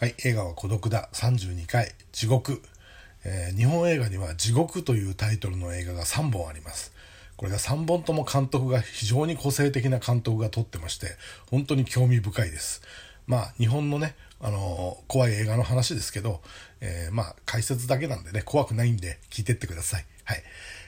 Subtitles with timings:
[0.00, 2.62] はい、映画は孤独だ32回地獄、
[3.22, 6.94] えー日本映画には地獄というタイトルの映画が3本あります。
[7.36, 11.08] これが3本とも監督が非常に個性的な監督が撮ってまして、
[11.50, 12.80] 本当に興味深いです。
[13.26, 16.40] まあ、日本のね、あのー怖い映画の話ですけど、
[16.80, 20.06] えーまあ、解説だけなんでね、怖くないんで聞いてってください。
[20.24, 20.42] はい。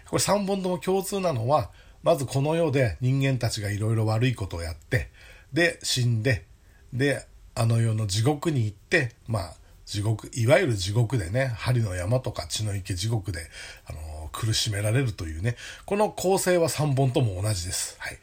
[0.09, 1.71] これ3本とも共通なのは、
[2.03, 5.11] まずこの世で人間たちがいろいろ悪いことをやって、
[5.53, 6.47] で、死んで、
[6.95, 13.41] で、あの世の地獄に行って、まあ、地獄、いわゆる地獄でね、針の山とか血の池地獄で、
[13.87, 17.97] あのー苦しめられるというね、この構成は3本とも同じです。
[17.99, 18.17] はい。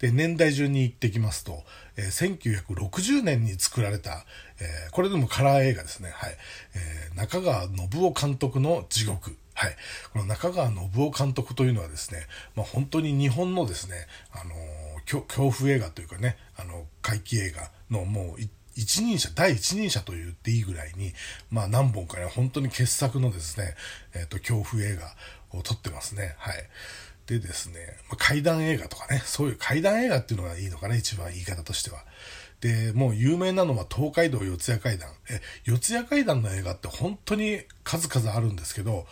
[0.00, 1.62] で、年代順に言ってきますと、
[1.96, 4.24] えー1960年に作られた、
[4.58, 6.10] えーこれでもカラー映画ですね。
[6.12, 6.36] はい。
[6.74, 9.36] えー中川信夫監督の地獄。
[9.54, 9.76] はい。
[10.12, 12.26] この中川信夫監督というのはですね、
[12.56, 13.94] まあ本当に日本のですね、
[14.32, 14.54] あの
[15.06, 21.12] 恐怖映画というかね、あの、怪奇映画のもうい一人者、第一人者と言っていいぐらいに、
[21.50, 23.74] まあ何本かね、本当に傑作のですね、
[24.14, 25.14] えっ、と、恐怖映画
[25.58, 26.34] を撮ってますね。
[26.38, 26.54] はい。
[27.26, 32.04] でですね、まあ、怪談映画とかね、そういう怪談映画っていうのがいいのかな、一番言い方としては。
[32.60, 35.10] で、もう有名なのは東海道四谷怪談。
[35.28, 39.06] え、四谷怪談の映画って本当に数々あるんですけど、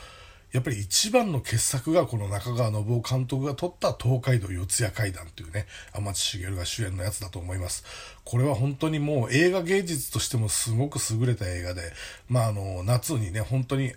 [0.52, 7.84] やっぱり一番の傑作がこの中川信夫監督が撮った東海道四谷怪談というね、天地茂が主演のやつだと思います。
[8.24, 11.92] これは本当にもう映画芸術としてもすごく優れた映画で、
[12.28, 13.92] まああの、夏にね、本当に、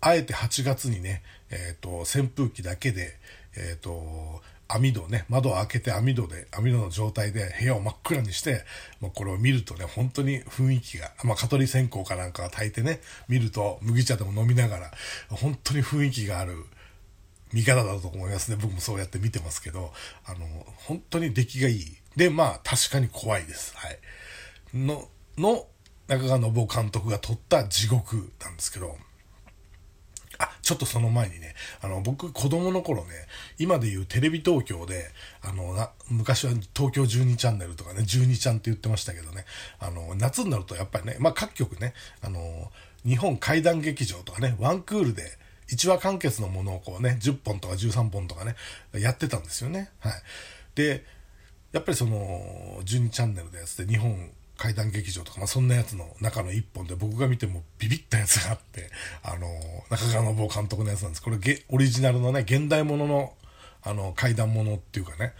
[0.00, 3.16] あえて8月にね、えっ、と、扇風機だけで、
[3.54, 4.42] えっ、と、
[4.74, 8.64] 網戸ね、窓を開けて網戸で、網戸の状態で部屋を真っ暗にして、
[9.00, 14.90] もうこれを見るとね、本当に雰囲気が、まあ、蚊取り線香かなんかが炊いてね、見ると麦茶でも飲みながら、
[15.30, 16.64] 本当に雰囲気がある
[17.52, 18.56] 見方だと思いますね。
[18.60, 19.92] 僕もそうやって見てますけど、
[20.24, 20.46] あの、
[20.86, 21.96] 本当に出来がいい。
[22.16, 23.74] で、まあ、確かに怖いです。
[23.76, 23.98] はい。
[24.74, 25.66] の、の、
[26.08, 28.96] 中川信夫監督が撮った地獄なんですけど、
[30.62, 33.10] ちょっとその前にね、あの、僕、子供の頃ね、
[33.58, 35.10] 今で言うテレビ東京で、
[35.42, 39.44] あの、な昔は東京12チャンネルとかね、12ちゃんって言ってましたけどね、
[39.80, 42.70] あの、夏になるとやっぱりね、まあ、各局ね、あの、
[43.04, 45.24] 日本怪談劇場とかね、ワンクールで、
[45.68, 48.54] 1話完結のものをこうね、10本とか13本とかね、
[48.94, 49.90] やってたんですよね。
[50.00, 50.12] はい。
[50.74, 51.04] で、
[51.72, 58.90] やっぱりその、12チャンネルのやつで日本怪談劇場とか、まあ、そんなやつの中の一本で僕が見てもビビったやつがあって、
[59.22, 59.48] あの、
[59.90, 61.22] 中川信夫監督のやつなんです。
[61.22, 63.32] これゲ、オリジナルのね、現代ものの、
[63.82, 65.32] あの、怪談ものっていうかね、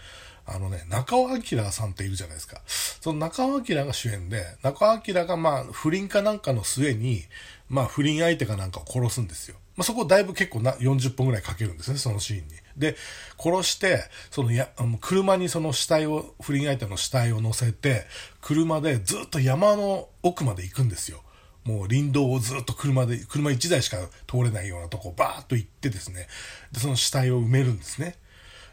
[0.45, 2.61] あのね、中尾明さんっているじゃないですか。
[2.65, 7.23] その中尾明が主演で、中尾明がまあ、不倫かなんかの末に、
[7.69, 9.55] まあ、不倫相手かなんかを殺すんですよ。
[9.77, 12.55] まあ、そこだいぶ結構な、40本ぐらいかけるんですね、そのシーンに。
[12.77, 12.95] で、
[13.39, 14.69] 殺して、そのや、
[15.01, 18.05] 車にその死体を、不倫相手の死体を乗せて、
[18.41, 21.21] 車でずっと山の奥まで行くんですよ。
[21.63, 23.97] もう林道をずっと車で、車1台しか
[24.27, 26.27] 通れないようなとこをバーッと行ってですね、
[26.71, 28.17] で、その死体を埋めるんですね。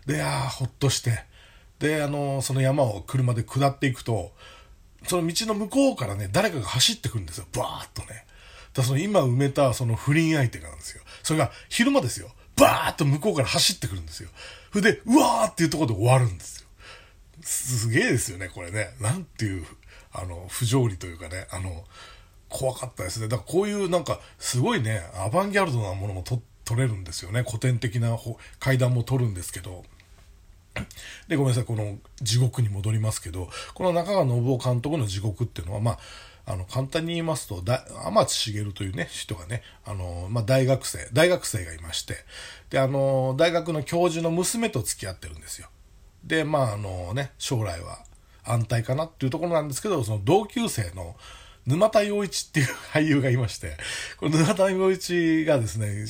[0.07, 1.25] で、ああ、ほっとして、
[1.79, 4.33] で、あの、その山を車で下っていくと、
[5.07, 7.47] その道の向こうからね、誰かが走ってくるんですよ。
[7.53, 8.27] バーッとね。
[8.75, 11.03] だその今埋めたその不倫相手なんですよ。
[11.23, 12.31] それが昼間ですよ。
[12.61, 14.29] バーッと向こうから走ってくるんですよ。
[14.73, 16.67] それで、うわーっていうところで終わるんですよ。
[17.43, 18.91] すげえですよね、これね。
[19.01, 19.67] なんていう、
[20.13, 21.85] あの、不条理というかね、あの、
[22.49, 23.29] 怖かったですね。
[23.29, 27.43] だからこういうなんか、すごいね、アバンギャルドなものもと取れるんですよね。
[27.43, 28.17] 古典的な
[28.59, 29.85] 階段も取るんですけど。
[31.29, 35.99] で、ごめんなさい、この地獄に戻りますけど、この中川信夫監督の地獄っていうのは、まあ、
[36.47, 42.17] あの、簡単に言いますと、だ天地茂というね、人がね、あの、まあ、大学生、大学生がいまして、
[42.71, 45.69] で、あの、大学の教授の娘と付き合ってるんですよ。
[46.25, 48.05] で、まあ、あのね、将来は
[48.45, 51.17] 安泰かなっていうところなんですけど、その同級生の
[51.67, 53.77] 沼田洋一っていう俳優がいまして、
[54.17, 56.07] この沼田洋一がですね、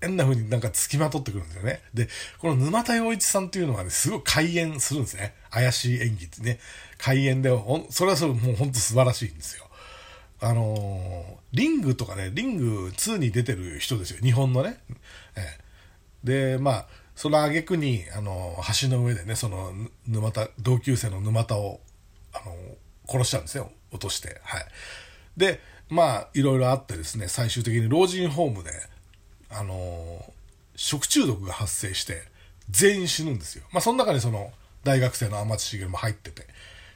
[0.00, 1.80] 変な風になんか付きまとってくるんですよね。
[1.92, 5.34] で、この沼田洋一さんっていうのはね、すごい開演するんですね。
[5.50, 6.58] 怪しい演技ってね。
[6.98, 7.50] 開演で、
[7.90, 9.68] それはそれもう本当素晴らしいんですよ。
[10.40, 14.18] あのーリングとかね、リング2に出てる人ですよ。
[14.20, 14.78] 日本のね。
[15.34, 15.68] ええ
[16.22, 16.86] で、まあ、
[17.16, 19.72] その挙句に、あのー橋の上でね、その、
[20.06, 21.80] 沼田、同級生の沼田を、
[22.34, 22.54] あの
[23.08, 23.72] 殺したんですよ。
[23.90, 24.40] 落として。
[24.44, 24.66] はい。
[25.38, 28.70] で、まあ、いろいろあってですね、最終的に老人ホームで、
[29.50, 30.32] あの
[30.76, 32.22] 食中毒が発生して、
[32.70, 33.64] 全員死ぬんですよ。
[33.72, 34.52] まあ、その中にその、
[34.84, 36.46] 大学生の天地茂も入ってて。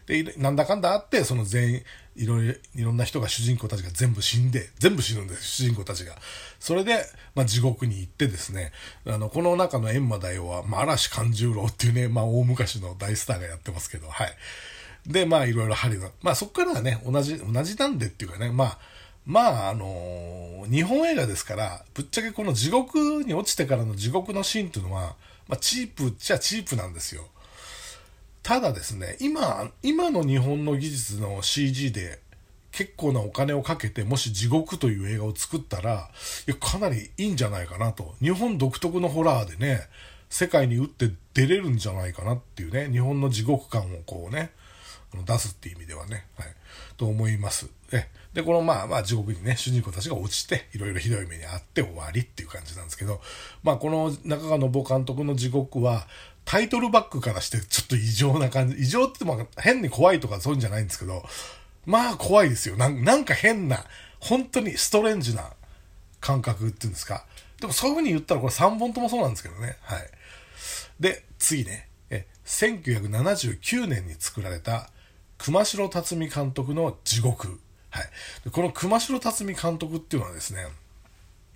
[0.06, 1.82] で、なんだかんだあって、その全員、
[2.14, 6.14] いろいろ、いろんな人が主人公たちが全部死んで、全部死ぬんです、主人公たちが。
[6.60, 7.04] それで、
[7.34, 8.72] まあ、地獄に行ってですね、
[9.06, 14.36] あの、この中の閻魔大王は、まあ、嵐勘十郎っていうね、まあ、大昔の大スターがやってますけど、はい。
[15.06, 18.78] で、まあいろいろ針の、まあそこからはね、同じ、同じなんでっていうかね、まあ、
[19.24, 25.16] まあ、あの、日本映画ですから、ぶっちゃけこの地獄に落ちてからの地獄のシーンっていうのは、
[25.48, 27.26] まあ、チープっちゃチープなんですよ。
[28.42, 32.18] ただですね、今、今の日本の技術の CG で
[32.72, 36.10] 結構なお金をかけて、もし地獄という映画を作ったら、
[36.48, 38.14] いや、かなりいいんじゃないかなと。
[38.20, 39.86] 日本独特のホラーでね、
[40.28, 44.50] 世界に打って出れるんじゃないかなっていうね、日本の地獄感をこうね、
[45.26, 46.46] 出すっていう意味ではね、はい、
[46.96, 47.68] と思います。
[47.92, 53.20] えで、このまあまあ地獄にね、主人公たちが落ちて、いろいろひどい目に遭って終わりっていう感じなんですけど、
[53.62, 56.06] まあこの中川信夫監督の地獄は、
[56.44, 61.24] タイトルバックからしてちょっと異常な感じ、異常ってまあ変に怖いとかそういうんじゃないんですけど、
[61.84, 62.76] まあ怖いですよ。
[62.76, 63.84] なんか変な、
[64.18, 65.50] 本当にストレンジな
[66.20, 67.26] 感覚っていうんですか。
[67.60, 69.76] でもそういう風に言ったらこれ3本ともそうなんですけどね。
[69.82, 70.10] はい。
[70.98, 71.88] で、次ね。
[72.10, 74.90] え、1979年に作られた
[75.38, 77.60] 熊代辰巳監督の地獄。
[77.92, 78.50] はい。
[78.50, 80.66] この熊代辰巳監督っていうのはですね、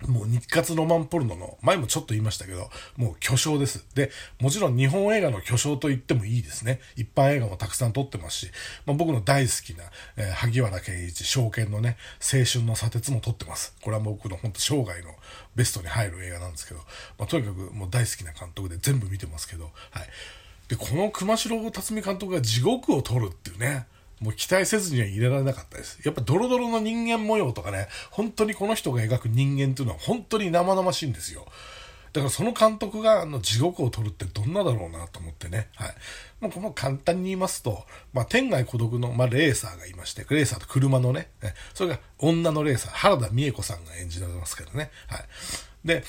[0.05, 3.83] もう日活ロマンポルノの、前もちょっと言いましたけど、もう巨匠です。
[3.95, 6.79] で、もちろん日本映画の巨匠と言ってもいいですね。
[6.95, 8.51] 一般映画もたくさん撮ってますし、
[8.85, 9.85] まあ、僕の大好きな、
[10.15, 13.75] えー、萩原健一、証券のね、青春の砂鉄も撮ってます。
[13.81, 15.15] これは僕の本当生涯の
[15.55, 16.81] ベストに入る映画なんですけど、
[17.17, 20.07] まあ、とにかくもう大好きな監督で全部見てますけど、はい。
[20.67, 23.87] で、この熊代辰巳監督が地獄を撮るっていうね、
[24.19, 25.99] もう期待せずには入れられなかったです。
[26.03, 31.45] やっぱドロドロの人間模様とかね、本当にこの人が描く人間っていうのは本当に生々しいんですよ。
[32.13, 35.67] だからその監督があの地獄を撮るってどんなだろうなと思ってね。
[35.75, 35.95] はい。
[36.39, 41.29] もうこの簡単に言いますと、まあ、天外孤独の、まあ、レーサーがいまして、レーサーと車のね、
[41.73, 44.89] それが女のレーサー、原田美恵子さんが演じられますけどね。
[45.07, 45.21] はい。
[45.85, 46.03] で、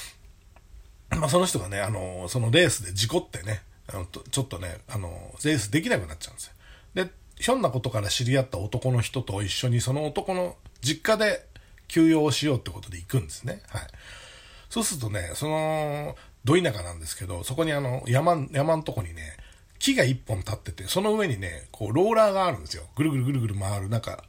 [1.10, 6.52] まあ、その人がね、あの、そのレースで事故ってね、あのちょっとね、あの、レースできなくなっちゃうんですよ。
[6.94, 7.10] で、
[7.40, 11.46] ひょんなことから知り合った男の人と一緒にその男の実家で
[11.86, 13.62] 休養をしようってことで行くんですね。
[13.68, 13.82] はい。
[14.68, 19.36] そうするとね、その、ど田舎なんですけど、そこにあの、山、山のとこにね、
[19.78, 22.84] 木が一本立ってて、その上にね、こう、ローラーがあるんですよ。
[22.96, 24.24] ぐるぐるぐるぐる回る、なんか、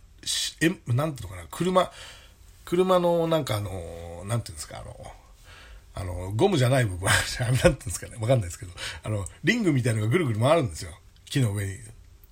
[0.61, 1.91] え、なんていうのかな、車、
[2.65, 4.95] 車のなんかあの、なんていうんですか、あの、
[5.95, 7.09] あの、ゴムじゃない部分、
[7.41, 8.71] なんていうんですかね、わかんないですけど、
[9.03, 10.91] あの、リングみたいなのがぐるぐる回るんですよ。
[11.25, 11.77] 木の上に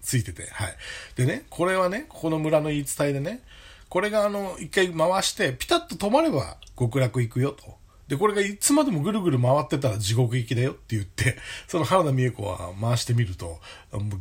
[0.08, 0.48] ついてて。
[0.52, 0.76] はい。
[1.16, 3.42] でね、これはね、ここの村の言い伝えでね、
[3.90, 7.76] これがあの、一回回して、ピタッと止まれば極楽行くよと。
[8.08, 11.36] で、これがいつまでもぐるぐる回ってたら地獄行きだよって言って、
[11.68, 13.60] その原田美恵子は回してみると、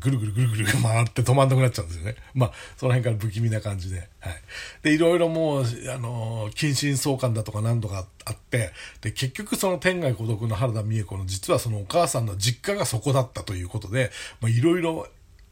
[0.01, 2.17] ぐるぐるぐるぐる回って止まんなくなっちゃうんですよね。
[2.35, 4.09] まあ、その辺から不気味な感じで。
[4.19, 4.35] はい。
[4.83, 8.73] で、いろいろもう、あの、近親相関だとか何度かあって、
[9.03, 14.11] で、結局その天外孤独の原田美恵子の実はそのお母さんの実家がそこだったということで、
[14.41, 15.07] まあ、いろいろ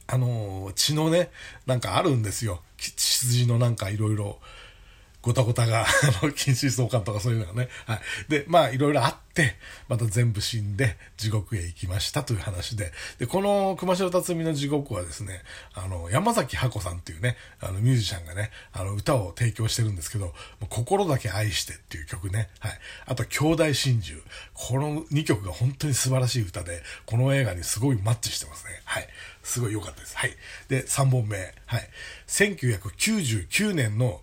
[0.07, 1.31] あの、血のね、
[1.67, 2.61] なんかあるんですよ。
[2.77, 4.39] 血筋のなんかいろいろ、
[5.25, 5.87] ごたごたが、
[6.21, 7.71] あの、近親相関とかそういうのがね。
[7.87, 8.01] はい。
[8.29, 9.57] で、まあ、いろいろあって、
[9.89, 12.93] また全部死んで、地獄へ行きましたという話で。
[13.19, 15.43] で、この熊代辰巳の地獄はですね、
[15.73, 20.35] あの、山崎箱さんっていうね、あの、ミュージシャンがね、あの、歌を提供してるんですけど、
[20.69, 22.51] 心だけ愛してっていう曲ね。
[22.59, 22.79] はい。
[23.07, 24.23] あと、兄弟心中。
[24.53, 28.83] この2曲が本当に素晴らしい歌で、この映画にすごいマッチしてますね。
[28.85, 29.09] はい。
[29.43, 30.19] すごい良かったです。
[30.19, 30.37] はい。
[30.69, 31.55] で、3本目。
[31.65, 31.89] はい。
[32.27, 34.21] 1999年の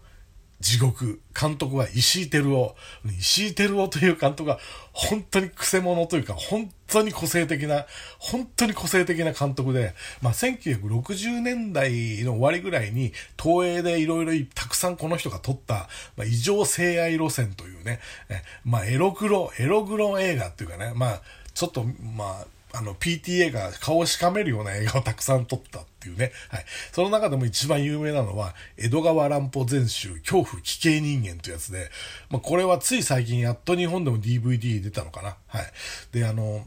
[0.62, 1.19] 地獄。
[1.40, 2.75] 監督は石井照夫。
[3.20, 4.60] 石井照夫という監督は
[4.94, 7.86] 本当に癖者というか、本当に個性的な、
[8.20, 18.00] 本当に個性的な監督で、まあ、1960年代の終わりぐらいに、東映でいろいろたくさんこの人が撮った、まあ、異常性愛路線というね、
[18.63, 21.22] まあ、エログロ、エログロ映画っていうかね、まあ、
[21.53, 26.32] ちょっと、まあ、あの、PTA が顔をしかめるような映画をたくさん撮ったっていうね。
[26.50, 26.66] はい。
[26.92, 31.90] その中でも一番有名なのは、江戸川乱歩全集、恐怖危険人間というやつで、
[32.30, 35.38] まあ、これはつい最近やっと日本でも DVD 出たのかな。
[35.48, 35.66] はい。
[36.12, 36.66] で、あの、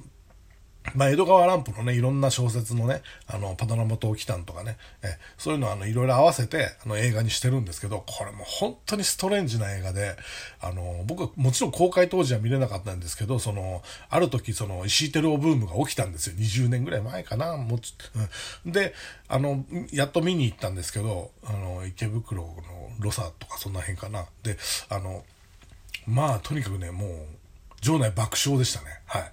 [0.93, 10.14] まあ、江戸川乱歩のね、いろんな小説のね、あの、パノラマ島来たんとかね、え、そういうのあの、いろいろ合わせて、あの、映画にしてるんですけど、これも本当にストレンジな映画で、
[10.61, 16.37] あの、僕は、もちろん公開当時は見れなかったんですけど、その、ある時、その、石井照夫ブームが起きたんですよ。
[16.37, 17.81] 20年ぐらい前かな、もう
[18.64, 18.95] うん、で、
[19.29, 22.55] あの、やっと見に行ったんですけど、あの、池袋の
[23.00, 24.26] ロサとかそんな辺かな。
[24.43, 24.59] で、
[24.91, 25.25] あの、
[26.07, 27.11] まあ、とにかくね、もう、
[27.81, 29.00] 場内爆笑でしたね。
[29.07, 29.33] はい。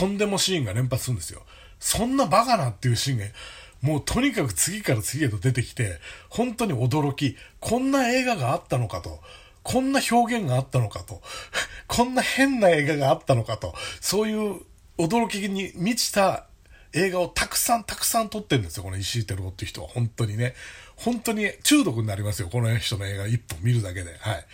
[0.00, 1.42] とんでもシーンが連発するんですよ。
[1.78, 3.24] そんなバカなっていうシーンが、
[3.82, 5.98] もうとにかく次から次へと出てきて、
[6.30, 9.20] 本当に驚き、こんな映画があったのかと、
[9.62, 11.20] こんな表現があったのかと、
[11.86, 14.62] こんな変な映画があったのかと、そういう
[14.96, 16.46] 驚きに満ちた
[16.94, 19.88] 映画をたくさんたくさん撮ってるんですよ、この石井照夫っていう人は。
[19.88, 20.54] 本当にね。
[20.96, 24.16] 本当に中毒になりますよ、この人の映画一本見るだけで。
[24.18, 24.46] はい。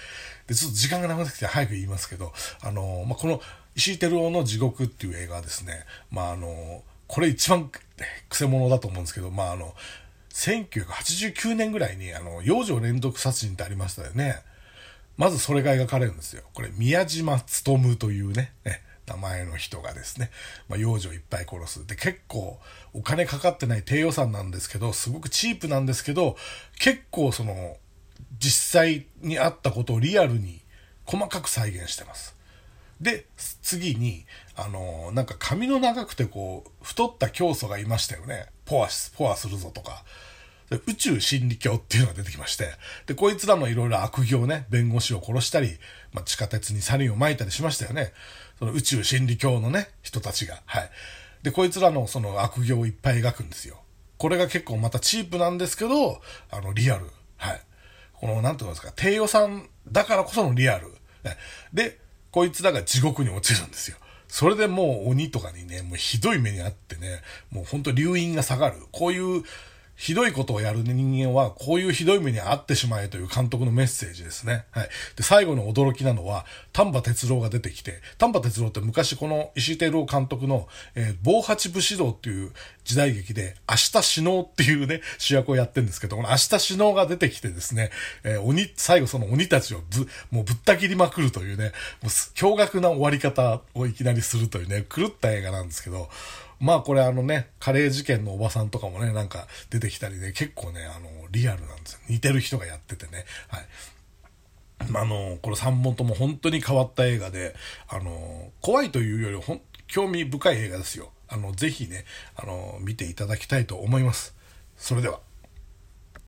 [0.48, 3.40] で、ちょっと時間がなくなって早く言いますけど、あのまあ、この
[3.76, 7.70] 石井照夫の地獄っていう映画はですね、まあ、あのこれ一番
[8.28, 9.74] くせ者だと思うんですけど、まあ、あの、
[10.30, 14.42] 1989年ぐらいに、あの、幼女連続殺人ってありましたよね。
[15.16, 16.42] まずそれが描かれるんですよ。
[16.52, 20.30] これ、宮島勉というね、ね名前の人がですね、
[20.68, 21.86] まあ、幼女いっぱい殺す。
[21.86, 22.60] で、結構
[22.92, 26.36] お金かかってない低予算なんですけど、すごくチープなんですけど、
[26.78, 27.76] 結構その、
[28.38, 30.60] 実際にあったことをリアルに
[31.06, 32.35] 細かく再現してます。
[33.00, 33.26] で、
[33.62, 38.46] 次に、あの、なんか髪の長くてこう、太った教祖がいましたよね。
[38.64, 40.04] ポア、ポアするぞとか。
[40.86, 42.70] 宇宙真理教っていうのが出てきまして、
[43.06, 45.78] で、こいつらのいろいろ悪行ね、弁護士を殺したり、
[46.12, 48.12] まあ、地下鉄にサリンを撒いたりしましたよね。
[48.58, 50.62] その宇宙真理教のね、人たちが。
[50.66, 50.90] はい。
[51.42, 53.80] で、こいつらのその悪行をいっぱい描くんですよ。
[54.18, 57.06] これが結構またチープなんですけど、あの、リアル。
[57.36, 57.60] はい。
[58.14, 60.92] この、なんていうんですか、低予算だからこそのリアル。
[61.72, 61.98] で、
[62.36, 63.96] こいつらが地獄に落ちるんですよ。
[64.28, 68.76] それでもう鬼とかにね、もうひどい目にあってね、もうほんと留飲が下がる。
[68.92, 69.42] こういう
[69.96, 74.66] ひどいことをやる人間は、こういうひどい目に遭ってしまえという監督のメッセージですね。
[74.70, 74.88] はい。
[75.16, 82.52] で、最後の驚きなのは、丹波哲郎が出てきて、丹波哲郎って昔この石井照郎監督の、えー、棒八武士道っていう
[82.84, 87.90] 時代劇で、明日死のうっていうね、主役をやってるんですけど、この明日死のうが出てきてですね、
[88.22, 91.72] えー、鬼、最後その鬼たちをぶ、もうぶった切りまくるというね、
[92.02, 96.10] もう驚愕な終わり方をいきなりするというね、狂った映画なんですけど、
[96.60, 102.00] まあこれあのね、カレー事件のおばさんとかもね、なんか出てきたりね、結構ね、あの、リアルなんですよ。
[102.08, 103.24] 似てる人がやっててね。
[103.48, 103.66] はい。
[104.80, 107.54] あ、の、この3本とも本当に変わった映画で、
[107.88, 111.12] あの、怖いというよりほん、興味深い映画ですよ。
[111.28, 112.04] あの、ぜひね、
[112.36, 114.34] あの、見ていただきたいと思います。
[114.76, 115.20] それでは。